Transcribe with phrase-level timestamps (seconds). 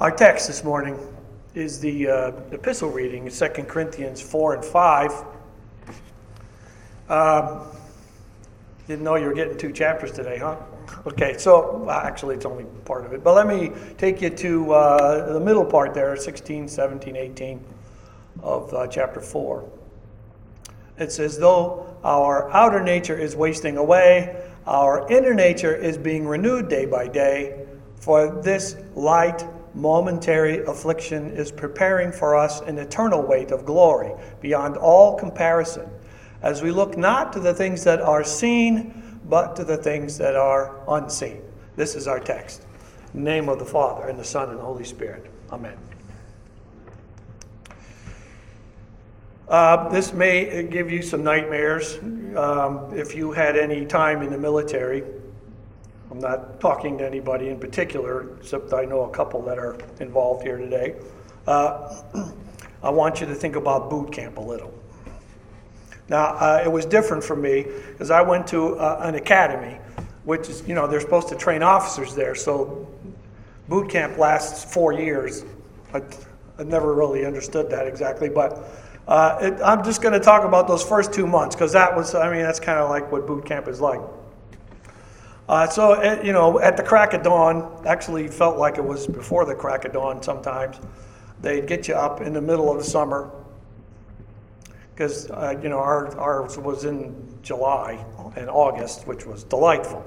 [0.00, 0.98] Our text this morning
[1.54, 5.24] is the uh, epistle reading, 2 Corinthians 4 and 5.
[7.08, 7.60] Um,
[8.88, 10.56] didn't know you were getting two chapters today, huh?
[11.06, 13.22] Okay, so well, actually, it's only part of it.
[13.22, 17.64] But let me take you to uh, the middle part there 16, 17, 18
[18.42, 19.70] of uh, chapter 4.
[20.98, 26.68] It says, Though our outer nature is wasting away, our inner nature is being renewed
[26.68, 27.64] day by day,
[28.00, 34.76] for this light, momentary affliction is preparing for us an eternal weight of glory beyond
[34.76, 35.88] all comparison,
[36.42, 40.36] as we look not to the things that are seen, but to the things that
[40.36, 41.42] are unseen.
[41.76, 42.64] This is our text.
[43.14, 45.30] name of the Father, and the Son, and the Holy Spirit.
[45.52, 45.76] Amen.
[49.48, 51.98] Uh, this may give you some nightmares
[52.36, 55.04] um, if you had any time in the military.
[56.14, 60.44] I'm not talking to anybody in particular, except I know a couple that are involved
[60.44, 60.94] here today.
[61.44, 62.02] Uh,
[62.84, 64.72] I want you to think about boot camp a little.
[66.08, 69.78] Now, uh, it was different for me because I went to uh, an academy,
[70.22, 72.36] which is, you know, they're supposed to train officers there.
[72.36, 72.88] So
[73.68, 75.44] boot camp lasts four years.
[75.92, 76.02] I,
[76.60, 78.70] I never really understood that exactly, but
[79.08, 82.14] uh, it, I'm just going to talk about those first two months because that was,
[82.14, 84.00] I mean, that's kind of like what boot camp is like.
[85.48, 89.06] Uh, so, it, you know, at the crack of dawn, actually felt like it was
[89.06, 90.78] before the crack of dawn sometimes,
[91.42, 93.30] they'd get you up in the middle of the summer
[94.94, 98.04] because, uh, you know, our, ours was in July
[98.36, 100.04] and August, which was delightful.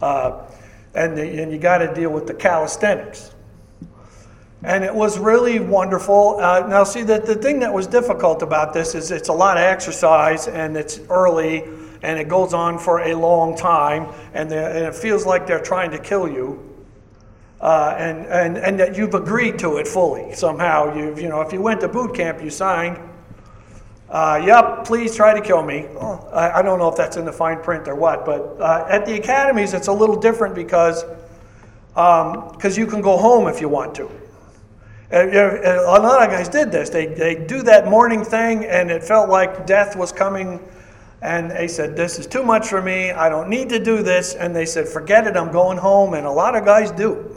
[0.00, 0.44] Uh,
[0.94, 3.34] and, the, and you got to deal with the calisthenics.
[4.64, 6.38] And it was really wonderful.
[6.40, 9.56] Uh, now, see, the, the thing that was difficult about this is it's a lot
[9.56, 11.64] of exercise and it's early
[12.02, 15.90] and it goes on for a long time and, and it feels like they're trying
[15.90, 16.64] to kill you.
[17.60, 20.94] Uh, and, and, and that you've agreed to it fully somehow.
[20.94, 22.98] You've, you know, if you went to boot camp, you signed.
[24.08, 25.86] Uh, yep, please try to kill me.
[26.00, 28.86] Oh, I, I, don't know if that's in the fine print or what, but uh,
[28.88, 31.04] at the academies, it's a little different because
[31.90, 34.08] because um, you can go home if you want to.
[35.10, 36.90] A lot of guys did this.
[36.90, 40.60] They, they do that morning thing, and it felt like death was coming.
[41.20, 43.10] And they said, This is too much for me.
[43.10, 44.34] I don't need to do this.
[44.34, 45.36] And they said, Forget it.
[45.36, 46.14] I'm going home.
[46.14, 47.34] And a lot of guys do.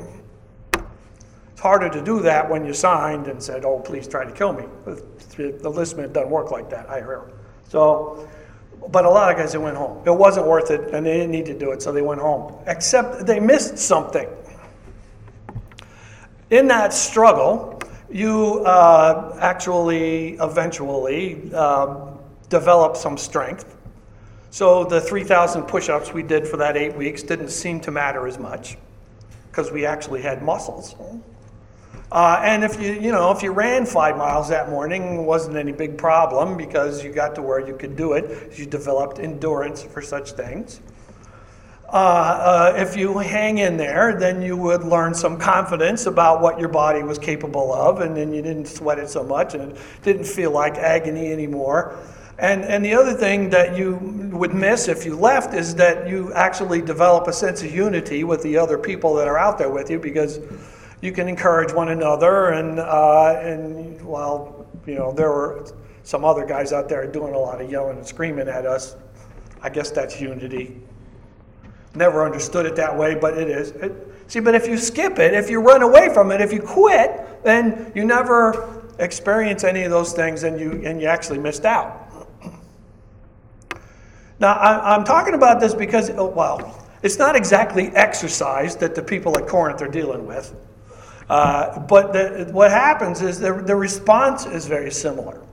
[0.73, 4.53] It's harder to do that when you signed and said, Oh, please try to kill
[4.53, 4.65] me.
[4.85, 7.31] The enlistment doesn't work like that, I hear.
[7.67, 8.27] So,
[8.89, 10.03] but a lot of guys, they went home.
[10.05, 12.55] It wasn't worth it, and they didn't need to do it, so they went home.
[12.67, 14.27] Except they missed something
[16.51, 17.79] in that struggle,
[18.11, 22.10] you uh, actually eventually um,
[22.51, 23.75] develop some strength.
[24.51, 28.27] So the 3,000 push ups we did for that eight weeks didn't seem to matter
[28.27, 28.77] as much
[29.49, 30.93] because we actually had muscles.
[32.11, 35.55] Uh, and if you, you know, if you ran five miles that morning, it wasn't
[35.55, 38.59] any big problem because you got to where you could do it.
[38.59, 40.81] You developed endurance for such things.
[41.87, 46.59] Uh, uh, if you hang in there, then you would learn some confidence about what
[46.59, 49.77] your body was capable of, and then you didn't sweat it so much and it
[50.01, 51.97] didn't feel like agony anymore.
[52.41, 53.97] And, and the other thing that you
[54.33, 58.41] would miss if you left is that you actually develop a sense of unity with
[58.41, 60.39] the other people that are out there with you because
[61.01, 62.49] you can encourage one another.
[62.49, 67.37] And, uh, and well, you know, there were some other guys out there doing a
[67.37, 68.95] lot of yelling and screaming at us.
[69.61, 70.81] I guess that's unity.
[71.93, 73.69] Never understood it that way, but it is.
[73.71, 73.93] It,
[74.25, 77.43] see, but if you skip it, if you run away from it, if you quit,
[77.43, 82.10] then you never experience any of those things and you, and you actually missed out.
[84.41, 89.03] Now, I, am talking about this because, oh, well, it's not exactly exercise that the
[89.03, 90.55] people at Corinth are dealing with.
[91.29, 95.43] Uh, but the, what happens is the, the response is very similar.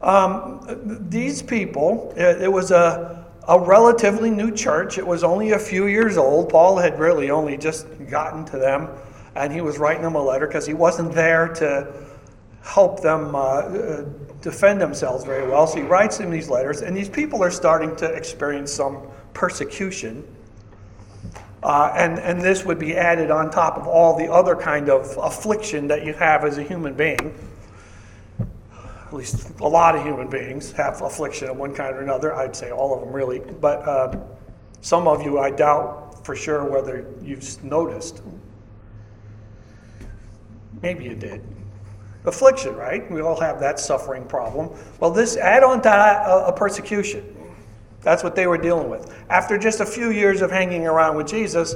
[0.00, 0.66] Um,
[1.10, 4.96] these people, it, it was a, a relatively new church.
[4.96, 6.48] It was only a few years old.
[6.48, 8.88] Paul had really only just gotten to them,
[9.36, 12.03] and he was writing them a letter because he wasn't there to
[12.64, 14.04] help them uh, uh,
[14.40, 15.66] defend themselves very well.
[15.66, 19.02] So he writes them these letters, and these people are starting to experience some
[19.34, 20.26] persecution.
[21.62, 25.16] Uh, and, and this would be added on top of all the other kind of
[25.22, 27.34] affliction that you have as a human being
[29.14, 32.34] at least a lot of human beings have affliction of one kind or another.
[32.34, 34.18] I'd say all of them really, but uh,
[34.80, 38.22] some of you I doubt for sure whether you've noticed.
[40.82, 41.44] Maybe you did.
[42.24, 43.10] Affliction, right?
[43.10, 44.70] We all have that suffering problem.
[44.98, 47.36] Well, this add on to that uh, a persecution.
[48.00, 49.14] That's what they were dealing with.
[49.30, 51.74] After just a few years of hanging around with Jesus,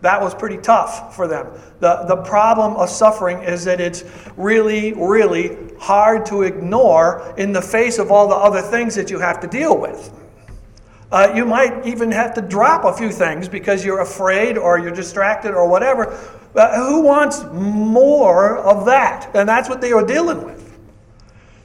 [0.00, 1.46] that was pretty tough for them.
[1.80, 4.04] The, the problem of suffering is that it's
[4.36, 9.18] really, really hard to ignore in the face of all the other things that you
[9.18, 10.12] have to deal with.
[11.12, 14.94] Uh, you might even have to drop a few things because you're afraid or you're
[14.94, 16.18] distracted or whatever.
[16.52, 19.30] But who wants more of that?
[19.34, 20.64] And that's what they were dealing with.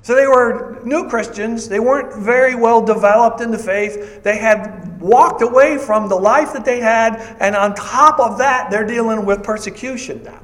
[0.01, 1.69] So they were new Christians.
[1.69, 4.23] They weren't very well developed in the faith.
[4.23, 8.71] They had walked away from the life that they had, and on top of that,
[8.71, 10.41] they're dealing with persecution now.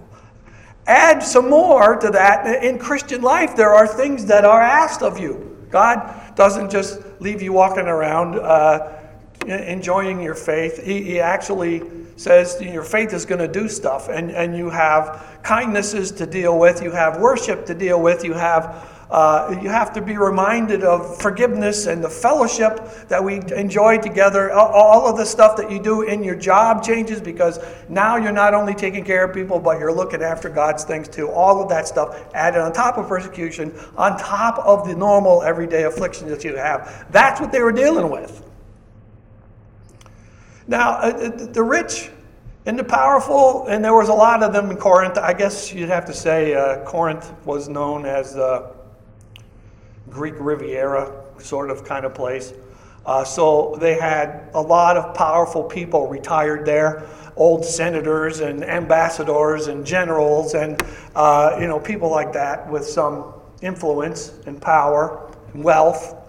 [0.87, 2.63] Add some more to that.
[2.63, 5.65] In Christian life, there are things that are asked of you.
[5.71, 9.01] God doesn't just leave you walking around uh,
[9.45, 10.83] enjoying your faith.
[10.83, 11.83] He, he actually
[12.17, 16.57] says your faith is going to do stuff, and, and you have kindnesses to deal
[16.57, 20.83] with, you have worship to deal with, you have uh, you have to be reminded
[20.83, 24.51] of forgiveness and the fellowship that we enjoy together.
[24.51, 28.53] All of the stuff that you do in your job changes because now you're not
[28.53, 31.29] only taking care of people, but you're looking after God's things too.
[31.29, 35.83] All of that stuff added on top of persecution, on top of the normal everyday
[35.83, 37.05] affliction that you have.
[37.11, 38.43] That's what they were dealing with.
[40.67, 42.09] Now, uh, uh, the rich
[42.65, 45.17] and the powerful, and there was a lot of them in Corinth.
[45.19, 48.74] I guess you'd have to say uh, Corinth was known as the
[50.09, 52.53] Greek Riviera sort of kind of place.
[53.05, 59.67] Uh, so they had a lot of powerful people retired there, old senators and ambassadors
[59.67, 60.81] and generals and
[61.15, 66.21] uh, you know people like that with some influence and power and wealth.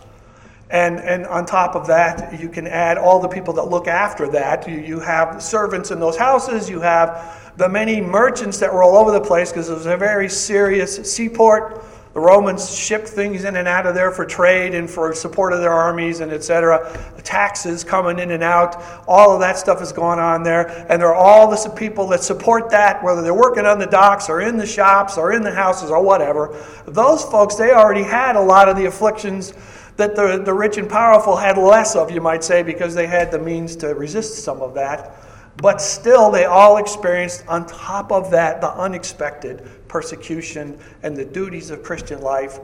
[0.68, 4.28] And, and on top of that, you can add all the people that look after
[4.32, 4.68] that.
[4.68, 8.96] You, you have servants in those houses, you have the many merchants that were all
[8.96, 11.84] over the place because it was a very serious seaport.
[12.16, 15.60] The Romans shipped things in and out of there for trade and for support of
[15.60, 16.98] their armies and etc.
[17.22, 18.82] Taxes coming in and out.
[19.06, 20.86] All of that stuff is going on there.
[20.88, 24.30] And there are all the people that support that, whether they're working on the docks
[24.30, 26.58] or in the shops or in the houses or whatever.
[26.86, 29.52] Those folks, they already had a lot of the afflictions
[29.98, 33.30] that the, the rich and powerful had less of, you might say, because they had
[33.30, 35.25] the means to resist some of that.
[35.58, 41.70] But still, they all experienced, on top of that, the unexpected persecution and the duties
[41.70, 42.58] of Christian life.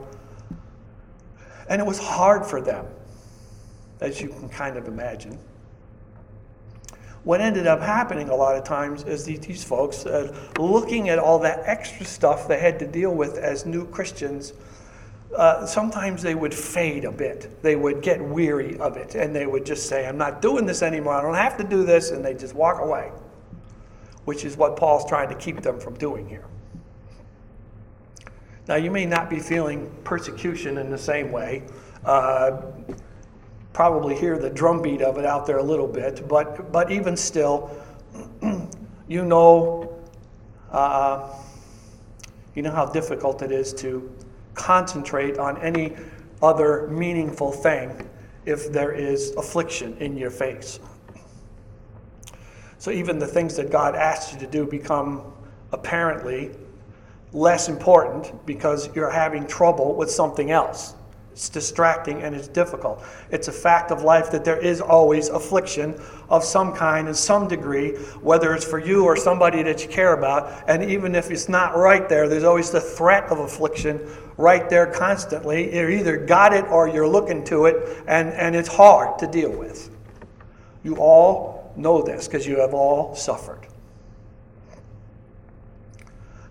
[1.69, 2.85] And it was hard for them,
[3.99, 5.39] as you can kind of imagine.
[7.23, 11.39] What ended up happening a lot of times is these folks, uh, looking at all
[11.39, 14.53] that extra stuff they had to deal with as new Christians,
[15.35, 17.61] uh, sometimes they would fade a bit.
[17.61, 20.81] They would get weary of it and they would just say, I'm not doing this
[20.81, 21.13] anymore.
[21.13, 22.11] I don't have to do this.
[22.11, 23.11] And they just walk away,
[24.25, 26.45] which is what Paul's trying to keep them from doing here.
[28.67, 31.63] Now, you may not be feeling persecution in the same way.
[32.05, 32.61] Uh,
[33.73, 37.71] probably hear the drumbeat of it out there a little bit, but, but even still,
[39.07, 39.99] you know,
[40.71, 41.27] uh,
[42.55, 44.09] you know how difficult it is to
[44.55, 45.95] concentrate on any
[46.41, 48.09] other meaningful thing
[48.45, 50.79] if there is affliction in your face.
[52.77, 55.23] So even the things that God asks you to do become
[55.71, 56.51] apparently
[57.31, 60.95] less important because you're having trouble with something else.
[61.33, 63.03] It's distracting and it's difficult.
[63.31, 65.99] It's a fact of life that there is always affliction
[66.29, 70.13] of some kind in some degree, whether it's for you or somebody that you care
[70.13, 70.63] about.
[70.69, 73.99] And even if it's not right there, there's always the threat of affliction
[74.37, 75.75] right there constantly.
[75.75, 79.51] You either got it or you're looking to it, and, and it's hard to deal
[79.51, 79.89] with.
[80.83, 83.65] You all know this because you have all suffered.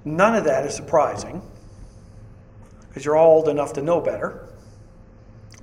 [0.05, 1.41] None of that is surprising
[2.89, 4.49] because you're all old enough to know better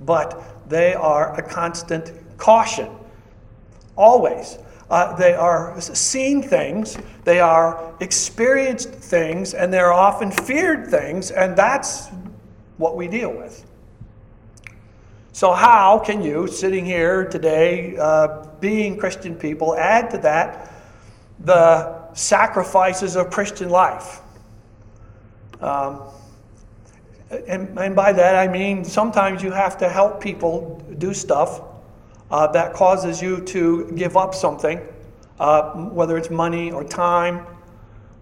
[0.00, 2.90] but they are a constant caution.
[3.96, 4.58] Always.
[4.90, 11.54] Uh, they are seen things, they are experienced things, and they're often feared things, and
[11.54, 12.08] that's
[12.76, 13.64] what we deal with.
[15.32, 20.72] So, how can you, sitting here today, uh, being Christian people, add to that
[21.38, 24.20] the sacrifices of Christian life?
[25.60, 26.00] Um,
[27.30, 31.62] and, and by that I mean sometimes you have to help people do stuff
[32.30, 34.80] uh, that causes you to give up something,
[35.38, 37.44] uh, whether it's money or time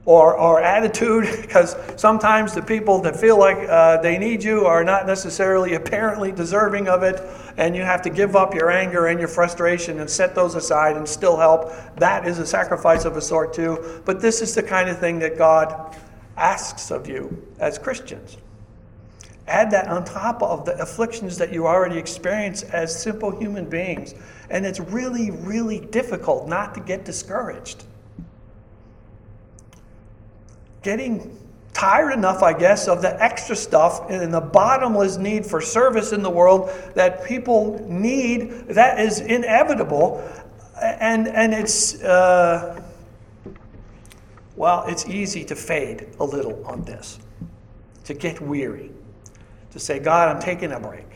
[0.06, 4.82] or, or attitude, because sometimes the people that feel like uh, they need you are
[4.82, 7.20] not necessarily apparently deserving of it,
[7.58, 10.96] and you have to give up your anger and your frustration and set those aside
[10.96, 11.70] and still help.
[11.96, 14.00] That is a sacrifice of a sort, too.
[14.06, 15.96] But this is the kind of thing that God
[16.38, 18.38] asks of you as Christians.
[19.48, 24.14] Add that on top of the afflictions that you already experience as simple human beings.
[24.50, 27.84] And it's really, really difficult not to get discouraged.
[30.82, 31.36] getting
[31.72, 36.22] tired enough, I guess, of the extra stuff and the bottomless need for service in
[36.22, 40.26] the world that people need that is inevitable.
[40.80, 42.82] And, and it's, uh,
[44.56, 47.18] well, it's easy to fade a little on this,
[48.04, 48.90] to get weary,
[49.78, 51.06] to say, God, I'm taking a break.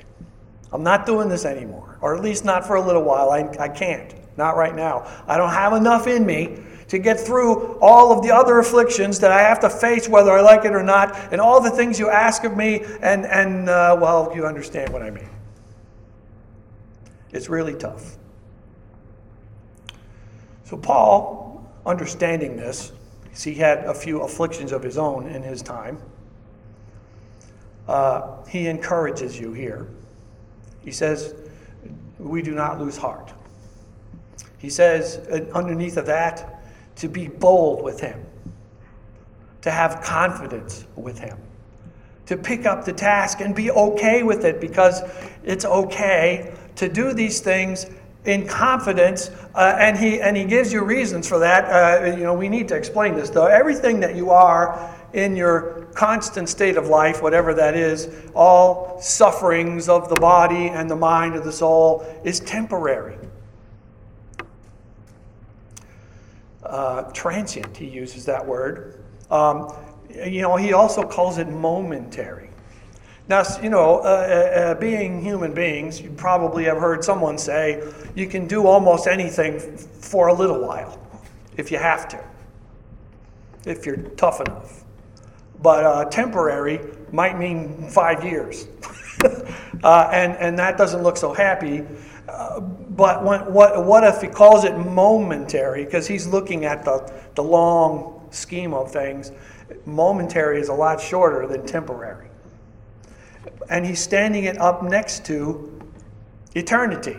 [0.73, 3.31] I'm not doing this anymore, or at least not for a little while.
[3.31, 5.07] I, I can't, not right now.
[5.27, 9.33] I don't have enough in me to get through all of the other afflictions that
[9.33, 12.09] I have to face, whether I like it or not, and all the things you
[12.09, 15.29] ask of me, and, and uh, well, you understand what I mean.
[17.33, 18.17] It's really tough.
[20.65, 22.93] So, Paul, understanding this,
[23.37, 25.99] he had a few afflictions of his own in his time.
[27.89, 29.89] Uh, he encourages you here.
[30.85, 31.35] He says,
[32.19, 33.33] We do not lose heart.
[34.59, 36.63] He says, uh, underneath of that,
[36.97, 38.25] to be bold with Him,
[39.63, 41.37] to have confidence with Him,
[42.27, 45.03] to pick up the task and be okay with it because
[45.43, 47.87] it's okay to do these things
[48.25, 52.33] in confidence uh, and he and he gives you reasons for that uh, you know
[52.33, 56.87] we need to explain this though everything that you are in your constant state of
[56.89, 62.05] life whatever that is all sufferings of the body and the mind of the soul
[62.25, 63.17] is temporary
[66.65, 69.03] uh, transient, he uses that word.
[69.31, 69.73] Um,
[70.09, 72.49] you know, he also calls it momentary.
[73.29, 77.83] Now, you know, uh, uh, uh, being human beings, you probably have heard someone say
[78.15, 80.99] you can do almost anything for a little while
[81.57, 82.25] if you have to,
[83.65, 84.82] if you're tough enough.
[85.63, 86.81] But uh, temporary
[87.13, 88.67] might mean five years.
[89.85, 91.85] Uh, and, and that doesn't look so happy
[92.97, 95.85] but when, what, what if he calls it momentary?
[95.85, 99.33] Because he's looking at the, the long scheme of things.
[99.87, 102.29] Momentary is a lot shorter than temporary.
[103.71, 105.81] And he's standing it up next to
[106.55, 107.17] eternity.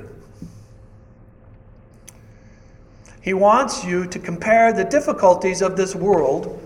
[3.22, 6.60] He wants you to compare the difficulties of this world,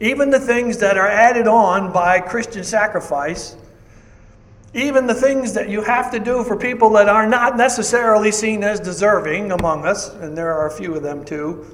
[0.00, 3.56] even the things that are added on by Christian sacrifice
[4.72, 8.62] even the things that you have to do for people that are not necessarily seen
[8.62, 11.66] as deserving among us, and there are a few of them too,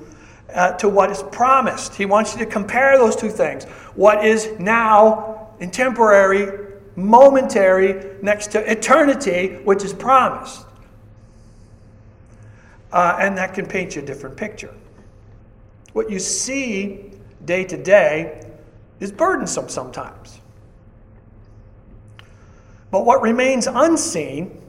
[0.54, 1.94] uh, to what is promised.
[1.94, 3.64] He wants you to compare those two things.
[3.94, 10.64] What is now in temporary, momentary, next to eternity, which is promised.
[12.92, 14.72] Uh, and that can paint you a different picture.
[15.92, 17.10] What you see
[17.44, 18.42] day to day
[19.00, 20.40] is burdensome sometimes.
[22.90, 24.62] But what remains unseen,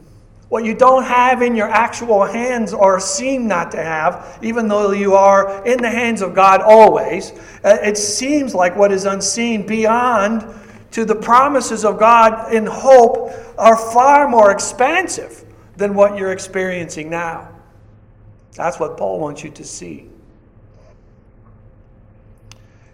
[0.50, 4.92] what you don't have in your actual hands or seem not to have, even though
[4.92, 7.32] you are in the hands of God always,
[7.64, 10.46] uh, it seems like what is unseen beyond
[10.92, 15.44] to the promises of God in hope are far more expansive
[15.76, 17.50] than what you're experiencing now.
[18.54, 20.10] That's what Paul wants you to see.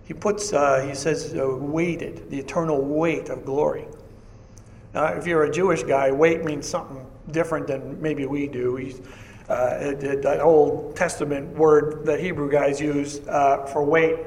[0.06, 3.86] He puts, uh, he says, uh, weighted, the eternal weight of glory.
[4.94, 8.76] Now, if you're a Jewish guy, weight means something different than maybe we do.
[8.76, 9.02] He's,
[9.50, 14.18] uh, that Old Testament word that Hebrew guys use uh, for weight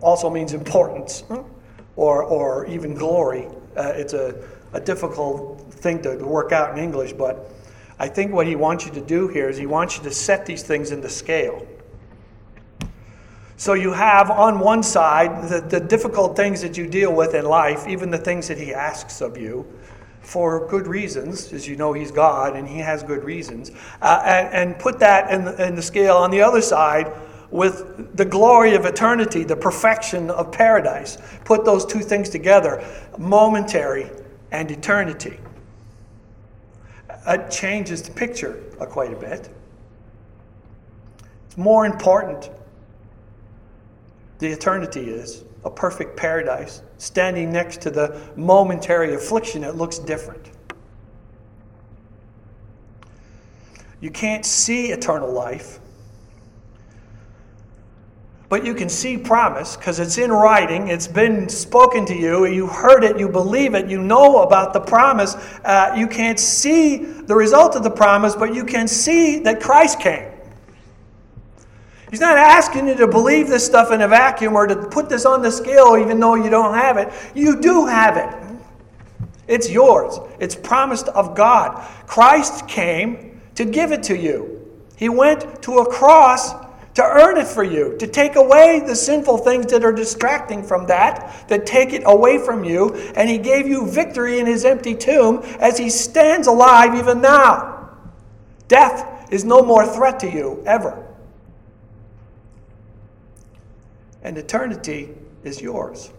[0.00, 1.24] also means importance
[1.96, 3.46] or, or even glory.
[3.76, 4.42] Uh, it's a,
[4.72, 7.50] a difficult thing to work out in English, but
[7.98, 10.46] I think what he wants you to do here is he wants you to set
[10.46, 11.66] these things into scale.
[13.58, 17.44] So you have on one side the, the difficult things that you deal with in
[17.44, 19.66] life, even the things that He asks of you
[20.20, 24.54] for good reasons, as you know He's God and He has good reasons, uh, and,
[24.54, 27.12] and, put that in the, in the scale on the other side
[27.50, 31.18] with the glory of eternity, the perfection of paradise.
[31.44, 32.84] Put those two things together
[33.18, 34.08] momentary
[34.52, 35.36] and eternity.
[37.26, 39.48] It changes the picture quite a bit.
[41.48, 42.50] It's more important
[44.38, 50.50] the eternity is a perfect paradise, standing next to the momentary affliction that looks different.
[54.00, 55.80] You can't see eternal life,
[58.48, 62.66] but you can see promise because it's in writing, it's been spoken to you, you
[62.68, 65.34] heard it, you believe it, you know about the promise.
[65.64, 70.00] Uh, you can't see the result of the promise, but you can see that Christ
[70.00, 70.30] came.
[72.10, 75.26] He's not asking you to believe this stuff in a vacuum or to put this
[75.26, 77.12] on the scale even though you don't have it.
[77.34, 78.58] You do have it.
[79.46, 80.18] It's yours.
[80.40, 81.86] It's promised of God.
[82.06, 84.54] Christ came to give it to you.
[84.96, 86.52] He went to a cross
[86.94, 90.86] to earn it for you, to take away the sinful things that are distracting from
[90.86, 92.94] that, that take it away from you.
[93.14, 97.90] And he gave you victory in his empty tomb as he stands alive even now.
[98.66, 101.07] Death is no more threat to you, ever.
[104.22, 106.10] And eternity is yours.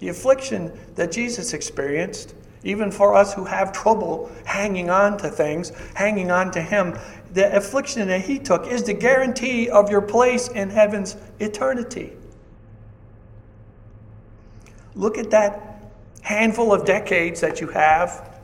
[0.00, 5.70] The affliction that Jesus experienced, even for us who have trouble hanging on to things,
[5.94, 6.98] hanging on to Him,
[7.32, 12.12] the affliction that He took is the guarantee of your place in heaven's eternity.
[14.94, 15.82] Look at that
[16.22, 18.40] handful of decades that you have.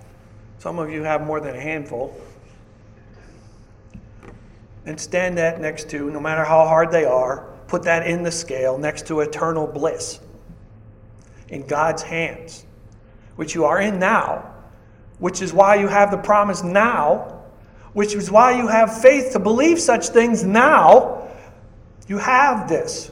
[0.58, 2.18] Some of you have more than a handful.
[4.84, 8.32] And stand that next to, no matter how hard they are, put that in the
[8.32, 10.20] scale next to eternal bliss
[11.49, 12.64] in God's hands,
[13.37, 14.54] which you are in now,
[15.18, 17.42] which is why you have the promise now,
[17.92, 21.28] which is why you have faith to believe such things now.
[22.08, 23.11] You have this.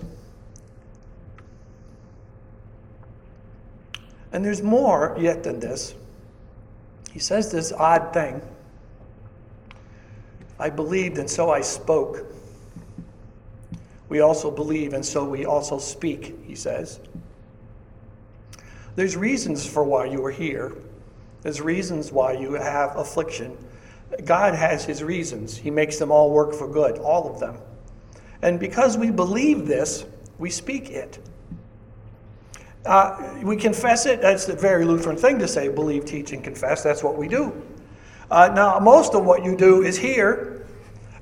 [4.33, 5.95] And there's more yet than this.
[7.13, 8.43] He says this odd thing
[10.59, 12.34] I believed, and so I spoke.
[14.09, 17.01] We also believe, and so we also speak, he says.
[18.97, 20.73] There's reasons for why you are here.
[21.43, 23.57] There's reasons why you have affliction.
[24.25, 25.57] God has his reasons.
[25.57, 27.57] He makes them all work for good, all of them.
[28.43, 30.05] And because we believe this,
[30.39, 31.19] we speak it.
[32.85, 34.21] Uh, we confess it.
[34.21, 36.83] That's the very Lutheran thing to say believe, teach, and confess.
[36.83, 37.63] That's what we do.
[38.31, 40.64] Uh, now, most of what you do is here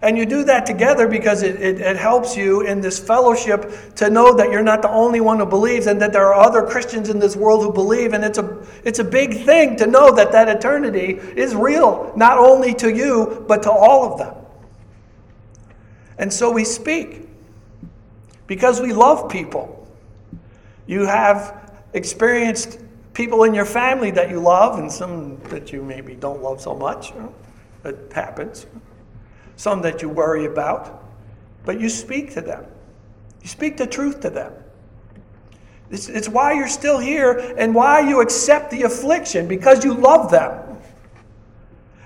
[0.03, 4.11] and you do that together because it, it, it, helps you in this fellowship to
[4.11, 7.09] know that you're not the only one who believes and that there are other Christians
[7.09, 8.13] in this world who believe.
[8.13, 12.37] And it's a, it's a big thing to know that that eternity is real, not
[12.37, 14.35] only to you, but to all of them.
[16.19, 17.29] And so we speak
[18.49, 19.87] because we love people.
[20.89, 22.81] You have experienced
[23.15, 26.75] people in your family that you love and some that you maybe don't love so
[26.75, 27.13] much.
[27.85, 28.67] It happens
[29.57, 31.05] some that you worry about,
[31.65, 32.67] but you speak to them.
[33.43, 34.53] You speak the truth to them.
[35.91, 40.31] It's, it's why you're still here and why you accept the affliction, because you love
[40.31, 40.79] them.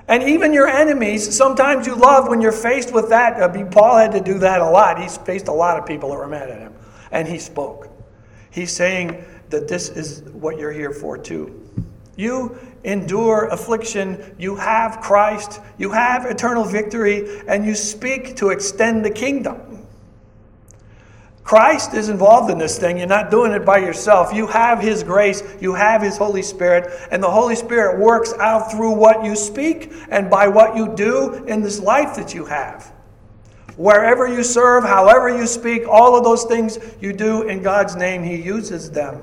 [0.09, 3.43] And even your enemies, sometimes you love when you're faced with that.
[3.43, 5.01] I mean, Paul had to do that a lot.
[5.01, 6.73] He's faced a lot of people that were mad at him,
[7.11, 7.89] and he spoke.
[8.51, 11.63] He's saying that this is what you're here for, too.
[12.17, 19.05] You endure affliction, you have Christ, you have eternal victory, and you speak to extend
[19.05, 19.87] the kingdom.
[21.43, 22.99] Christ is involved in this thing.
[22.99, 24.33] You're not doing it by yourself.
[24.33, 28.71] You have His grace, you have His Holy Spirit, and the Holy Spirit works out
[28.71, 32.93] through what you speak and by what you do in this life that you have.
[33.77, 38.23] Wherever you serve, however you speak, all of those things you do in God's name,
[38.23, 39.23] He uses them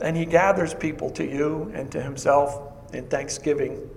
[0.00, 3.88] and he gathers people to you and to himself in thanksgiving.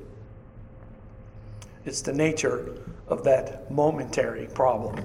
[1.86, 5.04] It's the nature of that momentary problem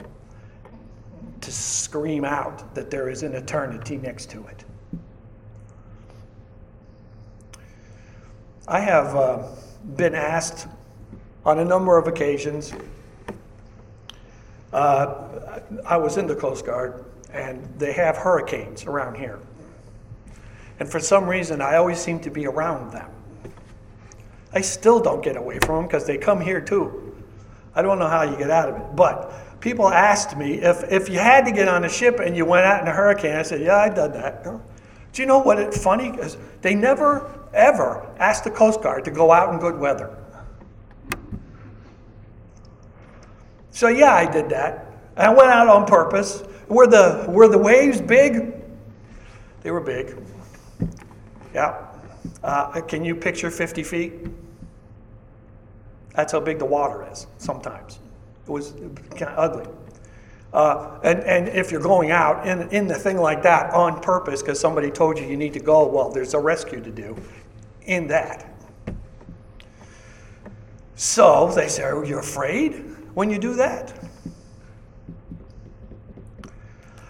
[1.41, 4.65] to scream out that there is an eternity next to it.
[8.69, 9.49] I have uh,
[9.97, 10.69] been asked
[11.45, 12.73] on a number of occasions.
[14.73, 19.41] Uh, I was in the Coast Guard, and they have hurricanes around here.
[20.83, 23.09] And for some reason, I always seem to be around them.
[24.53, 27.15] I still don't get away from them because they come here too.
[27.73, 28.97] I don't know how you get out of it.
[28.97, 32.45] But people asked me if, if you had to get on a ship and you
[32.45, 34.43] went out in a hurricane, I said, Yeah, I done that.
[34.43, 34.61] Do
[35.23, 36.11] you know what it's funny?
[36.11, 40.19] Because they never, ever asked the Coast Guard to go out in good weather.
[43.71, 44.89] So yeah, I did that.
[45.17, 46.43] I went out on purpose.
[46.67, 48.53] Were the were the waves big?
[49.61, 50.17] They were big.
[51.55, 51.87] Yeah.
[52.43, 54.13] Uh, can you picture 50 feet?
[56.15, 57.99] That's how big the water is sometimes.
[58.47, 58.73] It was
[59.11, 59.67] kind of ugly.
[60.53, 64.43] Uh, and, and if you're going out in, in the thing like that on purpose
[64.43, 67.17] because somebody told you you need to go, well, there's a rescue to do
[67.87, 68.53] in that.
[70.95, 72.75] So they say, Are you afraid
[73.15, 73.93] when you do that?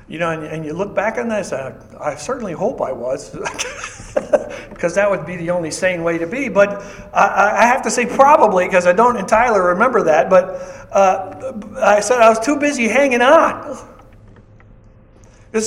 [0.08, 3.34] You know, and, and you look back on this, I, I certainly hope I was.
[4.82, 6.48] because that would be the only sane way to be.
[6.48, 6.82] But
[7.14, 10.28] I, I have to say probably because I don't entirely remember that.
[10.28, 10.44] But
[10.90, 13.78] uh, I said I was too busy hanging on.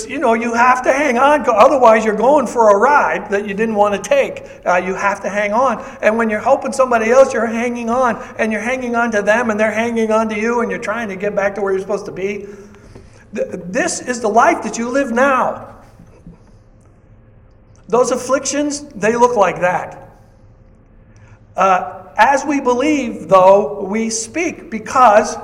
[0.08, 3.54] You know, you have to hang on, otherwise you're going for a ride that you
[3.54, 4.44] didn't want to take.
[4.66, 5.80] Uh, you have to hang on.
[6.02, 9.52] And when you're helping somebody else, you're hanging on, and you're hanging on to them,
[9.52, 11.82] and they're hanging on to you, and you're trying to get back to where you're
[11.82, 12.48] supposed to be.
[13.36, 15.76] This is the life that you live now.
[17.88, 20.10] Those afflictions, they look like that.
[21.56, 25.38] Uh, as we believe, though, we speak because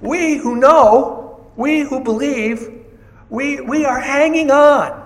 [0.00, 2.84] we who know, we who believe,
[3.30, 5.04] we, we are hanging on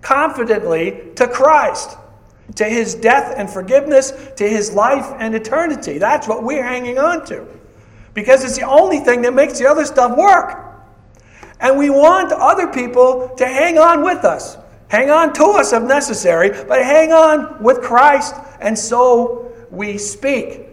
[0.00, 1.96] confidently to Christ,
[2.54, 5.98] to his death and forgiveness, to his life and eternity.
[5.98, 7.46] That's what we're hanging on to.
[8.14, 10.67] Because it's the only thing that makes the other stuff work.
[11.60, 14.56] And we want other people to hang on with us.
[14.88, 18.34] Hang on to us if necessary, but hang on with Christ.
[18.60, 20.66] And so we speak.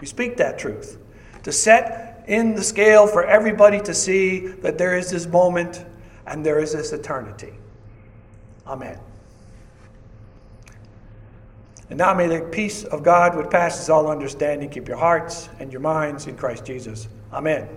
[0.00, 0.98] We speak that truth.
[1.42, 5.84] To set in the scale for everybody to see that there is this moment
[6.26, 7.52] and there is this eternity.
[8.66, 8.98] Amen.
[11.90, 15.70] And now may the peace of God, which passes all understanding, keep your hearts and
[15.70, 17.08] your minds in Christ Jesus.
[17.32, 17.68] Amen.